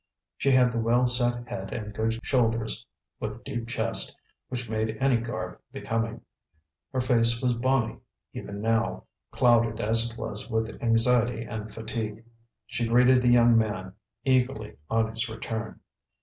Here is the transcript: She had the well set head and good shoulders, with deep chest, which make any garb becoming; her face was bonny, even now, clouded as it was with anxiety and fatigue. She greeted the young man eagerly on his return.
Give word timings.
She 0.35 0.49
had 0.49 0.71
the 0.71 0.79
well 0.79 1.05
set 1.05 1.47
head 1.47 1.71
and 1.71 1.93
good 1.93 2.25
shoulders, 2.25 2.83
with 3.19 3.43
deep 3.43 3.67
chest, 3.67 4.17
which 4.47 4.67
make 4.67 4.97
any 4.99 5.17
garb 5.17 5.59
becoming; 5.71 6.21
her 6.91 7.01
face 7.01 7.39
was 7.39 7.53
bonny, 7.53 7.99
even 8.33 8.61
now, 8.63 9.03
clouded 9.29 9.79
as 9.79 10.09
it 10.09 10.17
was 10.17 10.49
with 10.49 10.75
anxiety 10.81 11.43
and 11.43 11.71
fatigue. 11.71 12.25
She 12.65 12.87
greeted 12.87 13.21
the 13.21 13.29
young 13.29 13.55
man 13.55 13.93
eagerly 14.25 14.77
on 14.89 15.07
his 15.07 15.29
return. 15.29 15.79